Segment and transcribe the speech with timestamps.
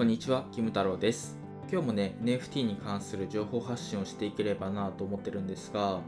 [0.00, 1.36] こんにちは、キム太郎です。
[1.70, 6.00] 今日もね、NFT に関する情報発信をしていければなと思ってるんですが、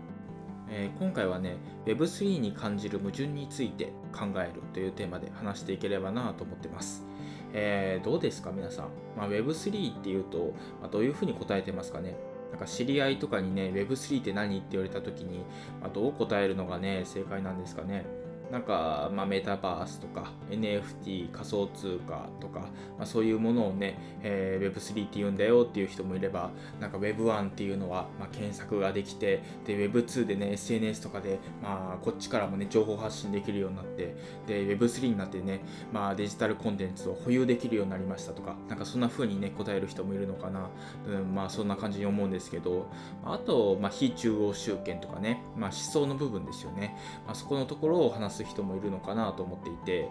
[0.71, 7.05] えー今回はね、Web3 に感じる矛盾について考えるというテーマで話していければなと思ってます。
[7.53, 8.89] えーどうですか、皆さん？
[9.15, 12.17] まあ、Web3 っていうと、まあ、どういうふうに答えてますかね？
[12.51, 14.57] なんか知り合いとかにね、Web3 って何？
[14.57, 15.41] って言われた時に、
[15.83, 18.07] まあ、どう答えるのがね、正解なんですかね？
[18.53, 22.61] なんか、まあ、メタバースとか NFT 仮想通貨とか、
[22.99, 34.15] まあ、そういうものをね、えー Web3 って言うんだよっていう人もいればなんか Web1 っていうのは、まあ、検索ができてで Web2 でね SNS とかで、まあ、こっちからもね情報発信できるようになって
[34.47, 35.61] で Web3 になってね、
[35.93, 40.69] まあ、デジタルコンテンツを保有できるようになりましたとかなんかそんな風にね答える人もいるのかな、
[41.09, 42.91] うん、まあそんな感じに思うんですけど
[43.25, 46.97] あと、まあ、非中央集権とかね、まあ、思想の部分ですよね。
[47.27, 50.09] まあ、そこのところを話す人もいるのかなと思っていて、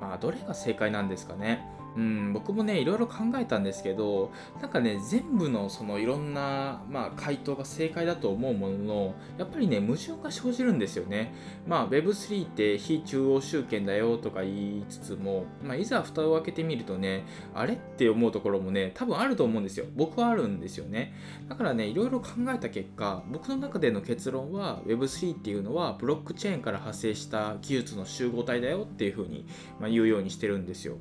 [0.00, 1.66] まあ、どれが正解なんですかね。
[1.96, 11.34] うん、僕もね、いろいろ考えたんですけど、なんかね、全部のそのいろんな、まあ、回答が正解だと思うものの、やっぱりね、矛盾が生じるんですよね。
[11.66, 19.86] まあ、Web3 って非中央集権だよとか言いつつも、まあ、いざ蓋を開けてみるとね、あれって思うところもね、多分あると思うんですよ。
[19.94, 21.14] 僕はあるんですよね。
[21.48, 29.46] だからね、いろいろ考えた結果、僕の中での結論は Web3 っていうのはブロックチェーンから派生した技術の集合体だよっていうふうに、
[29.78, 30.96] まあ、言うようにしてるんですよ。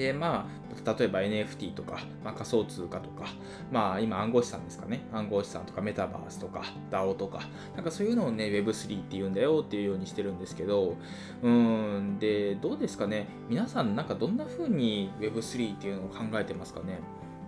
[0.00, 0.48] でま
[0.86, 3.26] あ、例えば NFT とか、まあ、仮想通貨とか、
[3.70, 5.02] まあ、今暗号資産ですかね。
[5.12, 7.42] 暗号資産とかメタバースとか DAO とか。
[7.76, 10.96] なんかそういうのをね Web3 って言うんだよっていうようにしてるんですけど
[11.42, 13.26] うんでどうですかね。
[13.50, 17.00] 皆さんなんかどんな風に Web3 っていうのを考えてますかね？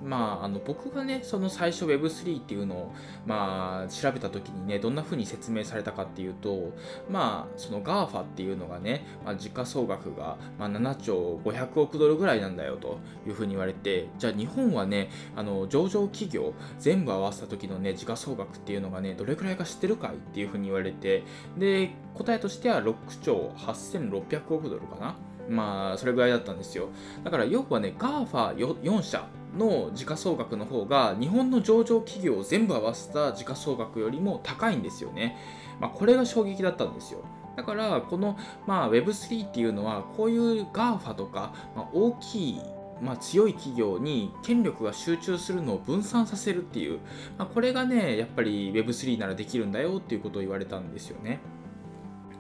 [0.05, 2.95] まあ、あの僕がねその最初 Web3 っていうのを、
[3.27, 6.73] まあ、調べた時にねどんな風に説明されたかっていうと
[7.11, 21.23] まあその GAFA っていうのがね、まあ、時価総額が、まあ、7兆500億ドルぐらいなんだよという風に言われてじゃあ日本はねあの上場企業全部合わせた時のね時価総額っていうのがねどれくらいか知ってるかいっていう風に言われて
[21.57, 25.17] で答えとしては6兆8600億ドルかな？
[25.49, 26.89] まあそれぐらいだったんですよ。
[27.25, 29.27] だから要はね GAFA4 社
[29.57, 35.37] の時価総額の方が日本の上場企業を全部合わせた時価総額よりも高いんですよね。
[35.81, 37.21] まあ、これが衝撃だったんですよ。
[37.57, 42.61] だからこの、まあ、Web3 っていうのはこういう GAFA とか、まあ、大きい
[43.03, 47.01] まあ、強い企業に権力が集中するのを分散させるっていう、
[47.37, 51.41] まあ、これがねやっぱり Web3 ならできるんだよっていうことを言われたんですよね。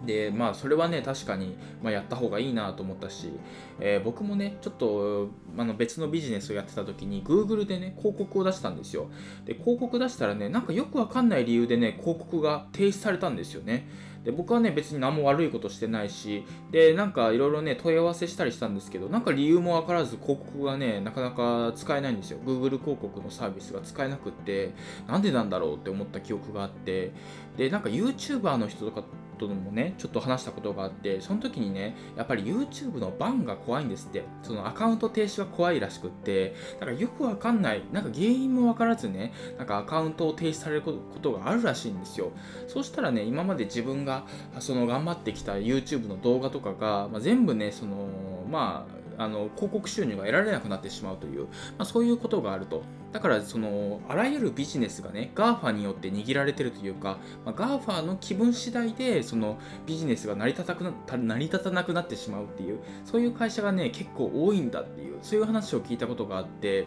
[0.05, 3.33] でまあそれはね確かに、まあ、やった方がいいなと思ったし、
[3.81, 9.11] えー僕もねちょっとあの別のビジネスをやってた時に Google でね広告を出したんですよ。
[9.45, 13.89] で広告出したらねなんかよくわかんない理由でね広告が停止されたんですよね。
[14.25, 22.39] で僕はね別に何も悪いことしてないしでなんかいろいろね問い合わせしたりしたんですけどなんか理由もわからず広告がねなかなか使えないんですよ。
[22.45, 24.75] Google 広告のサービスが使えなくって
[25.09, 27.13] なんでなんだろうって思った記憶があって
[27.57, 29.03] でなんか YouTuber の人とか
[29.49, 34.25] ともねちょっと話したことがあってその時にねやっぱり YouTube のバンが怖いんですって。
[34.43, 36.55] そのアカウント停止が怖いらしくって。
[36.79, 37.83] だからよくわかんない。
[37.93, 42.33] なんか原因もわからずねなんかアカウントを停止されることがあるらしいんですよ。
[42.69, 44.25] そうしたらね今まで自分が
[44.59, 48.09] その頑張ってきた YouTube の動画とかが、まあ、全部ねその
[48.51, 52.83] まああの広告収入が得られなくなってしまうという、まあ、そういうことがあると。
[53.13, 66.87] だからそのあらゆるビジネスがね GAFA によって握られてるというか、まあ、GAFA の気分次第でそのビジネスが成り立たくな成り立たなくなってしまうっていうそういう会社がね結構多いんだっていうそういう話を聞いたことがあって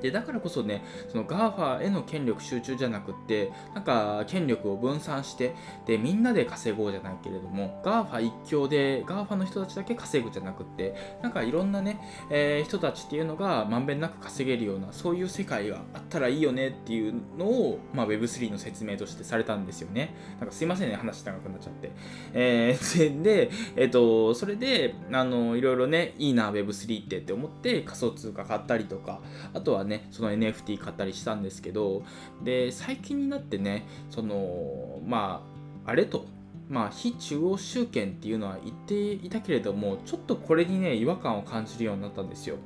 [0.00, 5.54] でだからこそねその GAFA への権力集中じゃなくってなんか権力を分散して
[5.86, 20.14] でみんなで稼ごうじゃないけれども GAFA 一強で GAFA の人たちだけ稼ぐじゃなくってなんかいろんなね、えー人たちっていうのがまんべんなく稼げるようなそういう世界があったらいいよねっていうのを、まあ、Web3 の説明としてされたんですよね。
[20.38, 21.92] なんかすいませんね話長くなっちゃって、
[22.34, 29.20] えー で、えっとそれであのいろいろねいいな Web3 ってって思って仮想通貨買ったりとか
[29.54, 32.02] あとはねねその NFT 買ったりしたんですけど
[32.42, 35.42] で最近になってねそのま
[35.84, 36.26] ああれと
[36.68, 42.56] まあ、非中央集権っていうのは言っていたけれどもちょっとこれにね違和感を感じるようになったんですよ。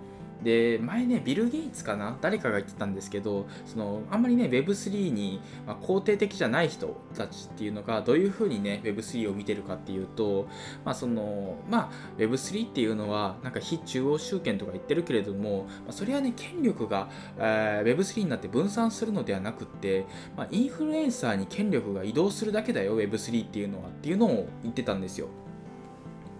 [0.43, 2.17] で前ねビル・ゲイツかな？
[2.21, 10.49] 誰かが言ってたんですけどそのあんまりね Web3 に、まあ、肯定的じゃない人たちっていうのがどういうふうにね Web3 を見てるかっていうと
[10.85, 17.09] まあそのまあ Web3 っていうのはなんか非中央集権とか言ってるけれども、まあ、それはね権力が、
[17.39, 20.07] えー Web3 になって分散するのではなくって、
[20.37, 25.29] まあ、インフルエンサーに権力が移動するだけだよ Web3 っていうのはっていうのを言ってたんですよ。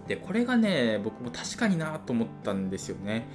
[0.07, 3.27] でこれがね僕も確かになと思ったんですよね。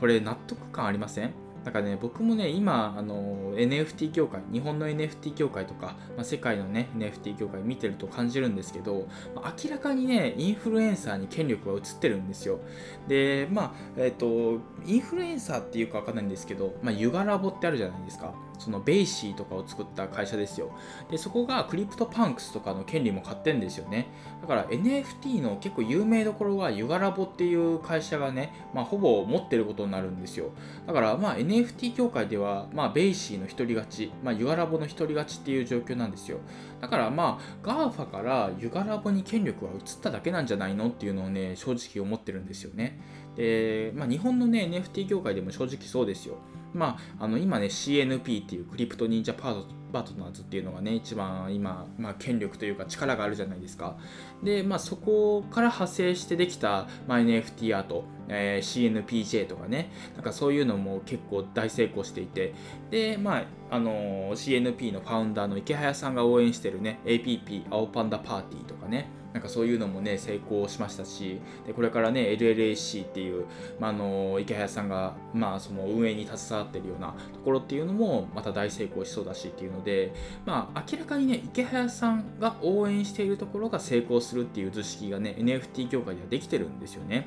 [0.00, 1.32] これ納得感ありません？
[1.64, 12.60] なんかね、僕もね、今、あの、NFT 協会、日本の NFT 協会とか、まあ、世界のね、NFT 協会見てると感じるんですけど、まあ、明らかにね、インフルエンサーに権力が移ってるんですよ。
[13.08, 18.34] で、まあ、えっ、ー、と、インフルエンサーっていうかわかんないんですけど、まあ、 Yuga Labs ってあるじゃないですか。
[18.58, 20.70] その BAYC とかを作った会社ですよ。
[21.10, 24.08] で、そこが CryptoPunks とかの権利も買ってんですよね。
[24.40, 30.50] だから NFT の結構有名どころは Yuga Labs っていう会社がね、まあ、ほぼ持ってることになるんですよ。
[30.86, 36.38] だからまあ NFT 協会では、まあ、 BAYC の一人勝ち、まあ、 Yuga Labs の一人勝ちっていう状況なんですよ。
[36.80, 43.00] だからまあ GAFA から Yuga Labs に権力が移っただけなんじゃないのっていうのをね、正直思ってるんですよね。
[43.36, 46.36] で、まあ、日本のね、NFT 業界でも正直そうですよ。
[46.74, 53.96] まあ、あの今ね CNP っていうクリプト忍者パートパートナーズっていうのがね一番今、まあ、権力というか力があるじゃないですか。
[54.42, 59.90] で、まあ、そこから派生してできた、まあ、NFT アート、えー、CNPJ とかね。
[60.14, 62.54] なんかそういうのも結構大成功していて。
[62.90, 67.00] で、まああのー、CNP のファウンダーの池早さんが応援してるね。
[67.04, 69.08] APP 青パンダパーティーとかね。
[69.32, 71.40] なんかそういうのもね成功しましたし。
[71.66, 73.44] でこれからね LLAC っていう、
[73.78, 80.12] まあ、の池早さんが、まあ、その運営に携わってるようなところっていうのもまた大成功しそうだしっていうので、
[80.46, 87.26] まあ、明らかにね池早さんが応援しているところが成功するっていう図式がね NFT 業界ではできてるんですよね。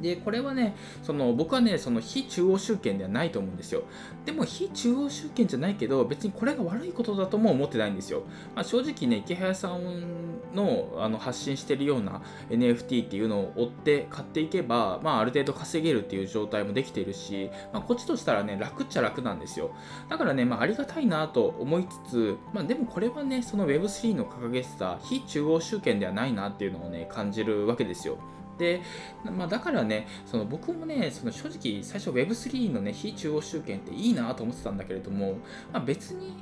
[0.00, 3.84] で、これはね、その僕はね、その非中央集権ではないと思うんですよ。
[4.24, 8.22] でも非中央集権じゃないけど、別にこれが悪いことだとも思ってないんですよ。
[8.54, 19.70] まあ、正直ね、池早さんのあの発信してるような NFT っていうのを追って買っていけば、まあ、ある程度稼げるっていう状態もできているし、まあ、こっちとしたらね、楽っちゃ楽なんですよ。
[20.08, 28.18] だからね、まあ、ありがたいなと思いつつ、まあ、でもこれはね、その Web3 の掲げてた非中央集権ではないなっていうのをね、感じるわけですよ。
[28.58, 28.80] で、
[29.24, 35.38] まあ、だからね、その僕もね、その正直最初 Web3 のね、非中央集権っていいなと思ってたんだけれども、
[35.72, 36.34] まあ、別に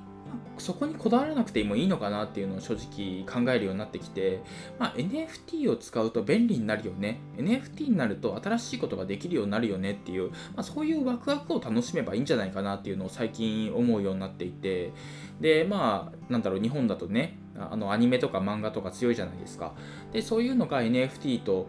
[0.59, 4.41] そこにこだわらなくてもいいのかなっていうのを正直考えるようになってきて、
[4.79, 14.93] まあ、NFT を使うと便利になるよね NFT になると新しいことができるようになるよねっていう、まあ、そういうワクワクを楽しめばいいんじゃないかなっていうのを最近思うようになっていて
[15.41, 19.75] でまあなんだろう日本だとねあのアニメとか漫画とか強いじゃないですか。
[20.13, 21.69] で、そういうのが NFT と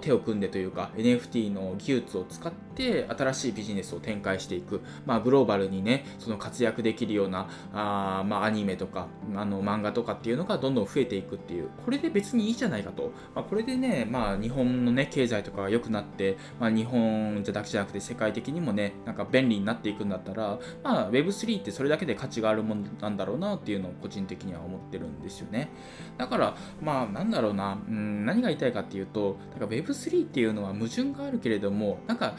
[0.00, 4.80] 手を組んでというか、NFT の技術を使って新しいビジネスを展開していく。
[5.06, 13.12] まあ、グローバルにね、その活躍できるようなあ、まあ、アニメとかあの漫画とかっていうのがどんどん増えていくっていう、これで別にいいじゃないかと。
[13.34, 25.70] まあ、これでね、まあ、日本のね、経済とかが良くなって、まあ、日本じゃだけじゃなくて世界的にもね、なんか便利になっていくんだったら、まあ、Web3 ってそれだけで価値があるものなんだろうなっていうのを個人的には思ってるんですよね。
[26.18, 32.34] だから、まあ、なんだろうな、うん、何が言いたいかっていうと、なんか Web3 っていうのは矛盾があるけれども、なんか、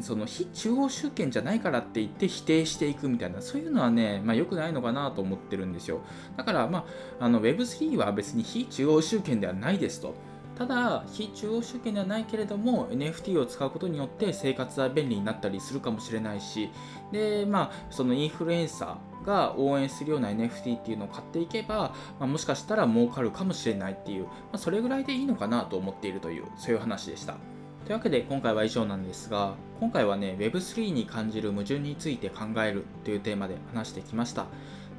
[0.00, 6.00] その非中央集権じゃないからって言って否定していくみたいな、そういうのはね、まあ、良くないのかなと思ってるんですよ。
[6.36, 6.86] だから、ま
[7.20, 10.14] あ、あの Web3 は別に非中央集権ではないですと。
[10.56, 16.70] ただ、非中央集権ではないけれども、NFT を使うことによって生活は便利になったりするかもしれないし、
[17.10, 27.36] で、まあ、そのインフルエンサーが応援するような NFT っていうのを買っていけば、まあ、もしかしたら儲かるかもしれないっていう、まあ、それぐらいでいいのかなと思っているという、そういう話でした。
[27.84, 34.46] というわけで今回は以上なんですが、今回はね、Web3 に感じる矛盾について考えるというテーマで話してきました。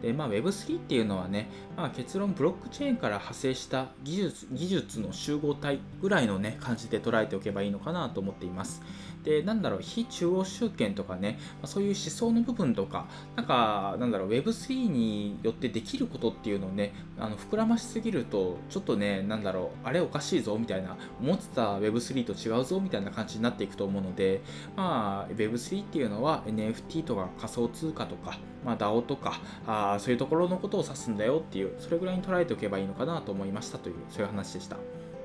[0.01, 8.81] で、まあ、Web3 っていうのはね、まあ、結論ブロックチェーンから派生した技術技術の集合体ぐらいのね感じで捉えておけばいいのかなと思っています。
[9.23, 24.41] で、なんだろう、非中央集権とかね、ま、そういう思想の部分とか、なんか、なんだろう、Web3 によってできることっていうのをね、あの膨らましすぎると、ちょっとね、なんだろう、あれおかしいぞみたいな、思ってた Web3 と違うぞみたいな感じになっていくと思うので、
[24.75, 34.77] まあ、Web3 っていうのは NFT とか仮想通貨とか、まあ、DAO とかあそういうところのことを指すんだよっていうそれぐらいに捉えておけばいいのかなと思いましたというそういう話でした。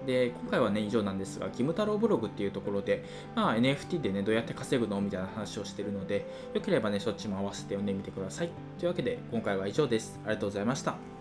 [0.08, 8.50] で今回はね以上なんですが、キム太郎ブログっていうところで、まあ、NFT でねどうやって稼ぐのみたいな話をしてるので、よければねそっちも合わせて読んでみてください。
[8.78, 10.18] というわけで今回は以上です。
[10.24, 11.17] ありがとうございました。